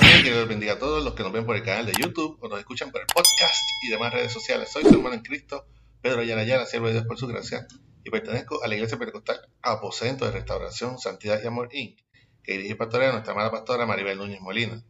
Día, 0.00 0.24
que 0.24 0.32
Dios 0.32 0.48
bendiga 0.48 0.72
a 0.72 0.78
todos 0.78 1.04
los 1.04 1.14
que 1.14 1.22
nos 1.22 1.30
ven 1.30 1.46
por 1.46 1.54
el 1.54 1.62
canal 1.62 1.86
de 1.86 1.92
YouTube 1.92 2.36
o 2.40 2.48
nos 2.48 2.58
escuchan 2.58 2.90
por 2.90 3.00
el 3.00 3.06
podcast 3.06 3.54
y 3.84 3.90
demás 3.90 4.12
redes 4.12 4.32
sociales. 4.32 4.68
Soy 4.72 4.82
su 4.82 4.88
hermano 4.88 5.14
en 5.14 5.22
Cristo, 5.22 5.66
Pedro 6.02 6.24
Yarayara, 6.24 6.66
siervo 6.66 6.88
de 6.88 6.94
Dios 6.94 7.06
por 7.06 7.16
su 7.16 7.28
gracia, 7.28 7.68
y 8.02 8.10
pertenezco 8.10 8.62
a 8.64 8.66
la 8.66 8.74
Iglesia 8.74 8.98
Pentecostal 8.98 9.40
Aposento 9.62 10.24
de 10.24 10.32
Restauración, 10.32 10.98
Santidad 10.98 11.40
y 11.42 11.46
Amor 11.46 11.68
Inc., 11.72 12.00
que 12.42 12.52
dirige 12.54 12.74
pastorea 12.74 13.12
nuestra 13.12 13.34
amada 13.34 13.52
pastora 13.52 13.86
Maribel 13.86 14.18
Núñez 14.18 14.40
Molina. 14.40 14.82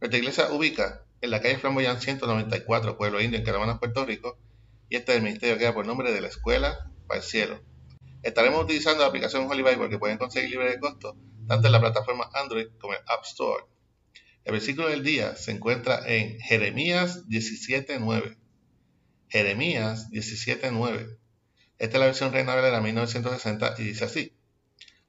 Nuestra 0.00 0.18
iglesia 0.18 0.50
ubica 0.50 1.04
en 1.20 1.30
la 1.30 1.40
calle 1.40 1.58
Flamboyán 1.58 2.00
194, 2.00 2.96
Pueblo 2.96 3.20
Indio, 3.20 3.38
en 3.38 3.44
Caravanas, 3.44 3.78
Puerto 3.78 4.04
Rico, 4.04 4.38
y 4.88 4.96
este 4.96 5.12
es 5.12 5.18
el 5.18 5.24
ministerio 5.24 5.56
que 5.56 5.64
da 5.64 5.72
por 5.72 5.86
nombre 5.86 6.12
de 6.12 6.20
la 6.20 6.26
Escuela 6.26 6.90
para 7.06 7.20
el 7.20 7.24
Cielo. 7.24 7.60
Estaremos 8.24 8.64
utilizando 8.64 9.02
la 9.02 9.08
aplicación 9.08 9.48
Holy 9.48 9.62
Bible 9.62 9.88
que 9.88 9.98
pueden 9.98 10.18
conseguir 10.18 10.50
libre 10.50 10.70
de 10.70 10.80
costo 10.80 11.16
tanto 11.46 11.68
en 11.68 11.72
la 11.72 11.80
plataforma 11.80 12.28
Android 12.34 12.66
como 12.80 12.94
en 12.94 13.00
App 13.06 13.24
Store. 13.24 13.64
El 14.44 14.52
versículo 14.52 14.88
del 14.88 15.04
día 15.04 15.36
se 15.36 15.52
encuentra 15.52 16.02
en 16.06 16.40
Jeremías 16.40 17.26
17.9. 17.28 18.36
Jeremías 19.28 20.10
17.9. 20.10 21.16
Esta 21.78 21.96
es 21.96 22.00
la 22.00 22.06
versión 22.06 22.32
Reina 22.32 22.54
Valera 22.54 22.80
1960 22.80 23.76
y 23.78 23.82
dice 23.84 24.04
así. 24.04 24.32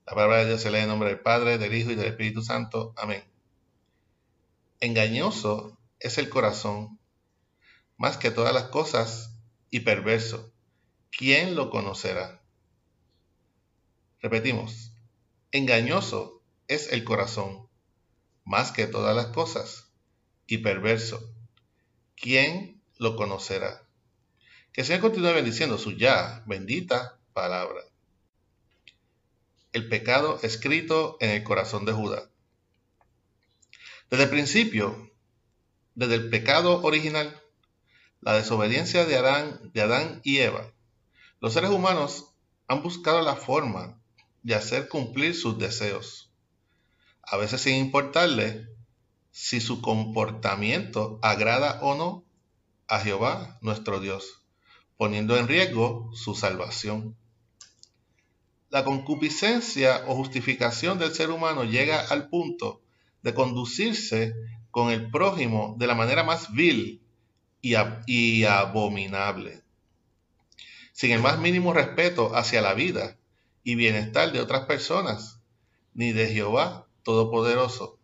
La 0.05 0.13
palabra 0.13 0.37
de 0.39 0.47
Dios 0.47 0.61
se 0.61 0.69
lee 0.69 0.79
en 0.79 0.87
nombre 0.87 1.09
del 1.09 1.19
Padre, 1.19 1.57
del 1.57 1.73
Hijo 1.73 1.91
y 1.91 1.95
del 1.95 2.07
Espíritu 2.07 2.41
Santo. 2.41 2.93
Amén. 2.97 3.23
Engañoso 4.79 5.77
es 5.99 6.17
el 6.17 6.29
corazón, 6.29 6.99
más 7.97 8.17
que 8.17 8.31
todas 8.31 8.53
las 8.53 8.65
cosas, 8.65 9.33
y 9.73 9.79
perverso. 9.79 10.53
¿Quién 11.09 11.55
lo 11.55 11.71
conocerá? 11.71 12.43
Repetimos. 14.21 14.93
Engañoso 15.51 16.43
es 16.67 16.91
el 16.91 17.03
corazón, 17.03 17.62
más 18.45 18.71
que 18.71 18.87
todas 18.87 19.15
las 19.15 19.27
cosas, 19.27 19.89
y 20.47 20.59
perverso. 20.59 21.33
¿Quién 22.15 22.81
lo 22.97 23.15
conocerá? 23.15 23.87
Que 24.71 24.81
el 24.81 24.87
Señor 24.87 25.01
continúe 25.01 25.33
bendiciendo 25.33 25.77
su 25.77 25.93
ya 25.93 26.43
bendita 26.45 27.19
palabra. 27.33 27.81
El 29.71 29.89
pecado 29.89 30.39
escrito 30.43 31.17
en 31.19 31.31
el 31.31 31.43
corazón 31.43 31.85
de 31.85 31.93
Judá. 31.93 32.29
Desde 34.09 34.25
el 34.25 34.29
principio, 34.29 35.11
desde 35.95 36.15
el 36.15 36.29
pecado 36.29 36.81
original, 36.83 37.41
la 38.21 38.33
desobediencia 38.33 39.05
de 39.05 39.17
Adán, 39.17 39.71
de 39.73 39.81
Adán 39.81 40.21
y 40.23 40.37
Eva, 40.39 40.71
los 41.39 41.53
seres 41.53 41.71
humanos 41.71 42.33
han 42.67 42.83
buscado 42.83 43.21
la 43.21 43.35
forma 43.35 43.99
de 44.43 44.55
hacer 44.55 44.87
cumplir 44.87 45.35
sus 45.35 45.57
deseos 45.57 46.32
a 47.23 47.37
veces 47.37 47.61
sin 47.61 47.75
importarle 47.75 48.67
si 49.31 49.59
su 49.59 49.81
comportamiento 49.81 51.19
agrada 51.21 51.79
o 51.81 51.95
no 51.95 52.23
a 52.87 52.99
Jehová 52.99 53.57
nuestro 53.61 53.99
Dios, 53.99 54.41
poniendo 54.97 55.37
en 55.37 55.47
riesgo 55.47 56.11
su 56.13 56.35
salvación. 56.35 57.15
La 58.69 58.83
concupiscencia 58.83 60.03
o 60.07 60.15
justificación 60.15 60.99
del 60.99 61.13
ser 61.13 61.31
humano 61.31 61.63
llega 61.63 62.01
al 62.01 62.29
punto 62.29 62.81
de 63.21 63.33
conducirse 63.33 64.33
con 64.69 64.91
el 64.91 65.09
prójimo 65.09 65.75
de 65.77 65.87
la 65.87 65.95
manera 65.95 66.23
más 66.23 66.51
vil 66.53 67.01
y, 67.61 67.75
y 68.07 68.43
abominable, 68.43 69.63
sin 70.91 71.11
el 71.11 71.21
más 71.21 71.39
mínimo 71.39 71.73
respeto 71.73 72.35
hacia 72.35 72.61
la 72.61 72.73
vida 72.73 73.17
y 73.63 73.75
bienestar 73.75 74.31
de 74.31 74.41
otras 74.41 74.65
personas, 74.65 75.39
ni 75.93 76.11
de 76.11 76.27
Jehová 76.27 76.87
Todopoderoso. 77.03 77.99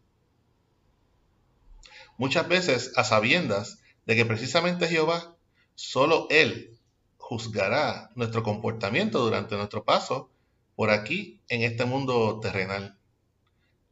Muchas 2.17 2.47
veces 2.47 2.91
a 2.97 3.03
sabiendas 3.03 3.79
de 4.05 4.15
que 4.15 4.25
precisamente 4.25 4.87
Jehová, 4.87 5.35
solo 5.75 6.27
Él 6.29 6.77
juzgará 7.17 8.09
nuestro 8.15 8.43
comportamiento 8.43 9.19
durante 9.23 9.55
nuestro 9.55 9.85
paso 9.85 10.29
por 10.75 10.89
aquí 10.89 11.39
en 11.47 11.61
este 11.61 11.85
mundo 11.85 12.39
terrenal. 12.41 12.97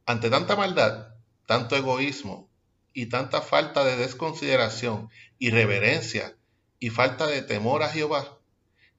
Ante 0.05 0.29
tanta 0.29 0.55
maldad, 0.55 1.15
tanto 1.45 1.75
egoísmo 1.75 2.49
y 2.93 3.07
tanta 3.07 3.41
falta 3.41 3.83
de 3.83 3.95
desconsideración, 3.95 5.09
irreverencia 5.37 6.35
y 6.79 6.89
falta 6.89 7.27
de 7.27 7.41
temor 7.41 7.83
a 7.83 7.89
Jehová, 7.89 8.39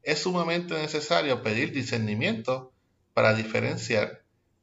es 0.02 0.20
sumamente 0.20 0.74
necesario 0.74 1.42
pedir 1.42 1.72
discernimiento 1.72 2.72
para 3.12 3.34
diferenciar 3.34 4.22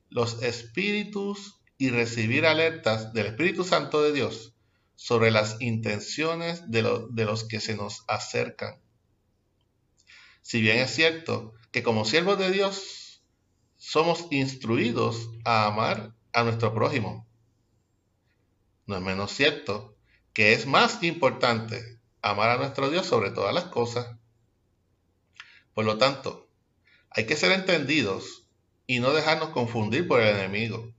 los 0.10 0.42
espíritus 0.44 1.60
y 1.78 1.90
recibir 1.90 2.46
alertas 2.46 3.14
del 3.14 3.28
Espíritu 3.28 3.64
Santo 3.64 4.02
de 4.02 4.14
Dios 4.14 4.56
sobre 4.96 5.30
las 5.30 5.60
intenciones 5.60 6.70
de, 6.72 6.82
los 6.82 7.44
que 7.44 7.60
se 7.60 7.76
nos 7.76 8.04
acercan. 8.08 8.80
Si 10.42 10.62
bien 10.62 10.78
es 10.78 10.92
cierto 10.94 11.54
que 11.72 11.84
como 11.84 12.06
siervos 12.06 12.40
de 12.40 12.52
Dios 12.52 13.22
somos 13.78 14.28
instruidos 14.32 15.30
a 15.44 15.68
amar 15.68 16.16
a 16.34 16.44
nuestro 16.44 16.74
prójimo, 16.74 17.28
no 18.86 18.96
es 18.96 19.02
menos 19.02 19.32
cierto 19.32 19.98
que 20.34 20.54
es 20.54 20.66
más 20.66 21.02
importante 21.04 22.00
amar 22.22 22.50
a 22.50 22.58
nuestro 22.58 22.90
Dios 22.90 23.06
sobre 23.06 23.32
todas 23.32 23.54
las 23.54 23.66
cosas. 23.66 24.18
Por 25.74 25.86
lo 25.86 25.98
tanto, 25.98 26.50
hay 27.10 27.26
que 27.26 27.36
ser 27.36 27.52
entendidos 27.52 28.45
y 28.88 29.00
no 29.00 29.14
dejarnos 29.14 29.50
confundir 29.50 30.08
por 30.08 30.22
el 30.22 30.36
enemigo. 30.36 30.94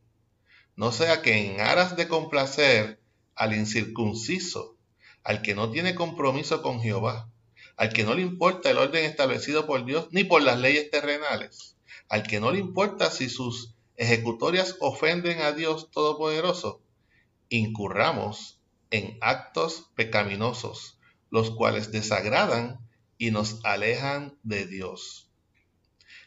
No 0.76 0.92
sea 0.92 1.22
que 1.22 1.46
en 1.46 1.60
aras 1.60 1.96
de 1.96 2.08
complacer 2.08 3.00
al 3.34 3.54
incircunciso, 3.54 4.76
al 5.24 5.42
que 5.42 5.54
no 5.54 5.70
tiene 5.70 5.94
compromiso 5.94 6.62
con 6.62 6.80
Jehová, 6.80 7.30
al 7.76 7.92
que 7.92 8.04
no 8.04 8.14
le 8.14 8.22
importa 8.22 8.70
el 8.70 8.78
orden 8.78 9.04
establecido 9.04 9.66
por 9.66 9.84
Dios 9.84 10.08
ni 10.10 10.24
por 10.24 10.42
las 10.42 10.58
leyes 10.58 10.90
terrenales, 10.90 11.76
al 12.08 12.22
que 12.22 12.40
no 12.40 12.50
le 12.50 12.58
importa 12.58 13.10
si 13.10 13.28
sus 13.28 13.74
ejecutorias 13.96 14.76
ofenden 14.80 15.40
a 15.40 15.52
Dios 15.52 15.90
Todopoderoso, 15.90 16.82
incurramos 17.48 18.60
en 18.90 19.18
actos 19.20 19.90
pecaminosos, 19.94 20.98
los 21.30 21.50
cuales 21.50 21.92
desagradan 21.92 22.80
y 23.18 23.30
nos 23.30 23.64
alejan 23.64 24.38
de 24.42 24.66
Dios. 24.66 25.25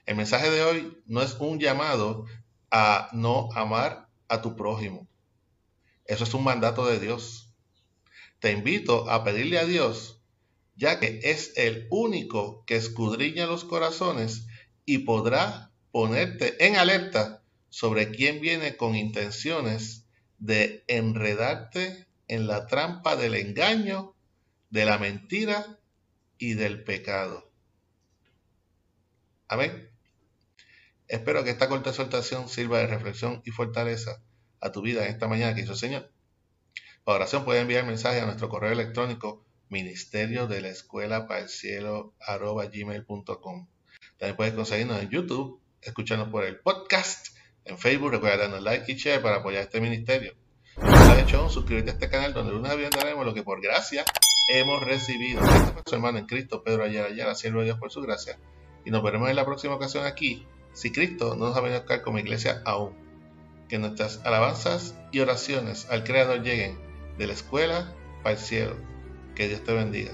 El 0.09 0.15
mensaje 0.15 0.49
de 0.49 0.63
hoy 0.63 0.97
no 1.05 1.21
es 1.21 1.35
un 1.35 1.59
llamado 1.59 2.25
a 2.71 3.09
no 3.13 3.49
amar 3.53 4.09
a 4.27 4.41
tu 4.41 4.55
prójimo. 4.55 5.07
Eso 6.05 6.23
es 6.23 6.33
un 6.33 6.43
mandato 6.43 6.87
de 6.87 6.99
Dios. 6.99 7.53
Te 8.39 8.51
invito 8.51 9.07
a 9.07 9.23
pedirle 9.23 9.59
a 9.59 9.65
Dios, 9.65 10.19
ya 10.75 10.99
que 10.99 11.19
es 11.25 11.53
el 11.57 11.85
único 11.91 12.65
que 12.65 12.75
escudriña 12.75 13.45
los 13.45 13.65
corazones 13.65 14.47
y 14.83 14.97
podrá 14.97 15.71
ponerte 15.91 16.65
en 16.65 16.77
alerta 16.77 17.43
sobre 17.69 18.09
quién 18.09 18.41
viene 18.41 18.77
con 18.77 18.95
intenciones 18.95 20.07
de 20.39 20.83
enredarte 20.87 22.07
en 22.27 22.47
la 22.47 22.65
trampa 22.65 23.15
del 23.15 23.35
engaño, 23.35 24.15
de 24.71 24.85
la 24.85 24.97
mentira 24.97 25.79
y 26.39 26.55
del 26.55 26.83
pecado. 26.83 27.51
Amén. 29.47 29.88
Espero 31.09 31.43
que 31.43 31.49
esta 31.49 31.67
corta 31.67 31.89
exhortación 31.89 32.47
sirva 32.47 32.77
de 32.77 32.85
reflexión 32.85 33.41
y 33.43 33.49
fortaleza 33.49 34.21
a 34.61 34.71
tu 34.71 34.83
vida 34.83 35.05
en 35.05 35.11
esta 35.11 35.27
mañana 35.27 35.55
que 35.55 35.61
hizo 35.61 35.71
el 35.71 35.77
Señor. 35.79 36.11
Para 37.03 37.15
oración 37.15 37.45
puedes 37.45 37.63
enviar 37.63 37.83
mensaje 37.83 38.21
a 38.21 38.25
nuestro 38.25 38.47
correo 38.47 38.71
electrónico 38.71 39.43
ministerio 39.69 40.45
de 40.45 40.61
la 40.61 40.69
escuela 40.69 41.27
para 41.27 41.41
el 41.41 41.49
cielo 41.49 42.13
gmail.com. 42.27 43.67
También 44.19 44.35
puedes 44.35 44.53
conseguirnos 44.53 45.01
en 45.01 45.09
YouTube, 45.09 45.59
escucharnos 45.81 46.29
por 46.29 46.45
el 46.45 46.59
podcast, 46.59 47.35
en 47.65 47.79
Facebook, 47.79 48.11
recuerda 48.11 48.43
darnos 48.43 48.61
like 48.61 48.91
y 48.91 48.95
share 48.95 49.19
para 49.19 49.37
apoyar 49.37 49.63
este 49.63 49.81
ministerio. 49.81 50.35
Si 50.75 50.81
no 50.81 50.91
has 50.91 51.17
hecho 51.17 51.49
suscríbete 51.49 51.89
a 51.89 51.93
este 51.93 52.09
canal 52.09 52.35
donde 52.35 52.55
una 52.55 52.75
vez 52.75 52.91
daremos 52.91 53.25
lo 53.25 53.33
que 53.33 53.41
por 53.41 53.61
gracia 53.61 54.05
hemos 54.53 54.83
recibido. 54.83 55.41
Este 55.41 55.71
fue 55.71 55.81
su 55.87 55.95
hermano 55.95 56.19
en 56.19 56.27
Cristo, 56.27 56.63
Pedro 56.63 56.83
Ayala 56.83 57.07
Ayala, 57.07 57.33
siervo 57.33 57.61
de 57.61 57.65
Dios 57.65 57.79
por 57.79 57.89
su 57.89 58.01
gracia. 58.01 58.37
Y 58.85 58.91
nos 58.91 59.01
veremos 59.01 59.27
en 59.27 59.35
la 59.35 59.45
próxima 59.45 59.73
ocasión 59.73 60.05
aquí 60.05 60.45
si 60.73 60.91
Cristo 60.91 61.35
no 61.35 61.47
nos 61.47 61.57
ha 61.57 61.61
venido 61.61 61.77
a 61.77 61.81
buscar 61.81 62.01
como 62.01 62.19
iglesia 62.19 62.61
aún. 62.65 62.93
Que 63.67 63.77
nuestras 63.77 64.21
alabanzas 64.25 64.95
y 65.11 65.19
oraciones 65.19 65.87
al 65.89 66.03
Creador 66.03 66.41
lleguen 66.41 66.79
de 67.17 67.27
la 67.27 67.33
escuela 67.33 67.93
para 68.23 68.35
el 68.35 68.41
cielo. 68.41 68.75
Que 69.35 69.47
Dios 69.47 69.63
te 69.63 69.73
bendiga. 69.73 70.11